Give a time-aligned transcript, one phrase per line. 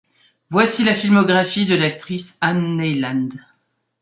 [0.49, 3.29] Voici la filmographie de l'actrice Anne Neyland.